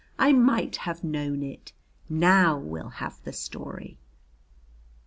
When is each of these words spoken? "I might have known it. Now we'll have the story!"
"I 0.17 0.31
might 0.33 0.77
have 0.77 1.03
known 1.03 1.43
it. 1.43 1.73
Now 2.09 2.57
we'll 2.57 2.89
have 2.89 3.23
the 3.23 3.31
story!" 3.31 3.99